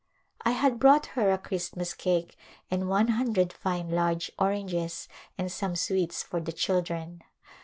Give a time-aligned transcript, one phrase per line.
[0.41, 2.35] I had brought her a Christmas cake
[2.71, 7.23] and one hundred fine large oranges and some sweets for the children.